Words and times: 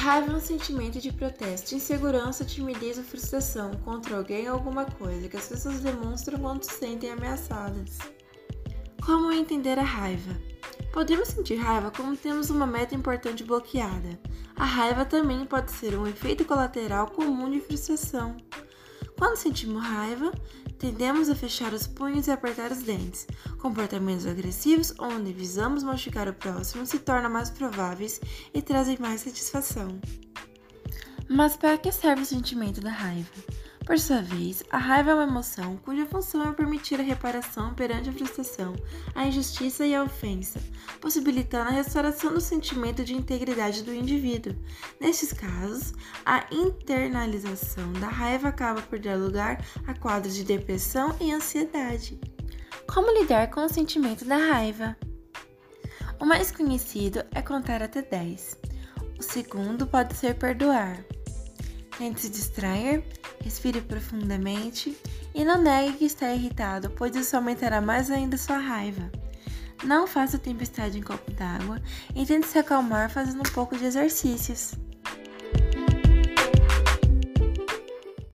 raiva 0.00 0.32
é 0.32 0.36
um 0.36 0.40
sentimento 0.40 0.98
de 0.98 1.12
protesto, 1.12 1.74
insegurança, 1.74 2.42
timidez 2.42 2.96
ou 2.96 3.04
frustração 3.04 3.72
contra 3.84 4.16
alguém 4.16 4.48
ou 4.48 4.54
alguma 4.54 4.86
coisa 4.86 5.28
que 5.28 5.36
as 5.36 5.46
pessoas 5.46 5.80
demonstram 5.80 6.38
quando 6.38 6.62
se 6.62 6.72
sentem 6.72 7.10
ameaçadas. 7.10 7.98
Como 9.04 9.30
entender 9.30 9.78
a 9.78 9.82
raiva? 9.82 10.34
Podemos 10.90 11.28
sentir 11.28 11.56
raiva 11.56 11.92
quando 11.94 12.16
temos 12.16 12.48
uma 12.48 12.66
meta 12.66 12.94
importante 12.94 13.44
bloqueada. 13.44 14.18
A 14.56 14.64
raiva 14.64 15.04
também 15.04 15.44
pode 15.44 15.70
ser 15.70 15.94
um 15.94 16.06
efeito 16.06 16.46
colateral 16.46 17.08
comum 17.08 17.50
de 17.50 17.60
frustração. 17.60 18.38
Quando 19.20 19.36
sentimos 19.36 19.82
raiva, 19.82 20.32
tendemos 20.78 21.28
a 21.28 21.34
fechar 21.34 21.74
os 21.74 21.86
punhos 21.86 22.26
e 22.26 22.30
apertar 22.30 22.72
os 22.72 22.78
dentes. 22.78 23.26
Comportamentos 23.58 24.26
agressivos, 24.26 24.94
onde 24.98 25.30
visamos 25.30 25.82
machucar 25.82 26.26
o 26.26 26.32
próximo, 26.32 26.86
se 26.86 26.98
tornam 27.00 27.28
mais 27.28 27.50
prováveis 27.50 28.18
e 28.54 28.62
trazem 28.62 28.96
mais 28.98 29.20
satisfação. 29.20 30.00
Mas 31.28 31.54
para 31.54 31.76
que 31.76 31.92
serve 31.92 32.22
o 32.22 32.26
sentimento 32.26 32.80
da 32.80 32.90
raiva? 32.90 33.28
Por 33.84 33.98
sua 33.98 34.22
vez, 34.22 34.64
a 34.70 34.78
raiva 34.78 35.10
é 35.10 35.14
uma 35.14 35.24
emoção 35.24 35.76
cuja 35.76 36.06
função 36.06 36.48
é 36.48 36.52
permitir 36.54 36.98
a 36.98 37.02
reparação 37.02 37.74
perante 37.74 38.08
a 38.08 38.12
frustração, 38.14 38.74
a 39.14 39.26
injustiça 39.26 39.84
e 39.84 39.94
a 39.94 40.02
ofensa, 40.02 40.58
possibilitando 41.00 41.70
a 41.70 41.72
restauração 41.72 42.34
do 42.34 42.40
sentimento 42.40 43.04
de 43.04 43.14
integridade 43.14 43.82
do 43.82 43.94
indivíduo. 43.94 44.54
Nestes 45.00 45.32
casos, 45.32 45.92
a 46.24 46.46
internalização 46.52 47.92
da 47.94 48.08
raiva 48.08 48.48
acaba 48.48 48.82
por 48.82 48.98
dar 48.98 49.16
lugar 49.16 49.64
a 49.86 49.94
quadros 49.94 50.34
de 50.34 50.44
depressão 50.44 51.16
e 51.20 51.32
ansiedade. 51.32 52.20
Como 52.86 53.16
lidar 53.18 53.50
com 53.50 53.64
o 53.64 53.68
sentimento 53.68 54.24
da 54.24 54.36
raiva? 54.36 54.96
O 56.20 56.26
mais 56.26 56.50
conhecido 56.50 57.24
é 57.32 57.40
contar 57.40 57.82
até 57.82 58.02
10. 58.02 58.58
O 59.18 59.22
segundo 59.22 59.86
pode 59.86 60.14
ser 60.16 60.34
perdoar. 60.34 61.02
Tente 61.96 62.20
se 62.20 62.30
distrair, 62.30 63.04
respire 63.42 63.80
profundamente 63.80 64.96
e 65.34 65.44
não 65.44 65.62
negue 65.62 65.98
que 65.98 66.04
está 66.04 66.32
irritado, 66.34 66.90
pois 66.90 67.14
isso 67.14 67.36
aumentará 67.36 67.80
mais 67.80 68.10
ainda 68.10 68.36
sua 68.36 68.58
raiva. 68.58 69.10
Não 69.82 70.06
faça 70.06 70.38
tempestade 70.38 70.98
em 70.98 71.02
copo 71.02 71.30
d'água 71.30 71.80
e 72.14 72.26
tente 72.26 72.46
se 72.46 72.58
acalmar 72.58 73.10
fazendo 73.10 73.40
um 73.40 73.52
pouco 73.52 73.76
de 73.76 73.84
exercícios. 73.84 74.74